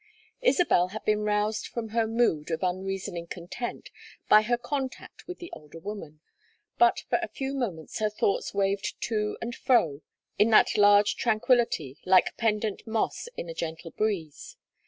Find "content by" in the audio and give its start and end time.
3.27-4.41